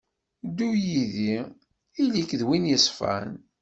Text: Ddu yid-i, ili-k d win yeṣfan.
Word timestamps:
Ddu 0.47 0.69
yid-i, 0.87 1.37
ili-k 2.01 2.31
d 2.39 2.41
win 2.47 2.69
yeṣfan. 2.71 3.29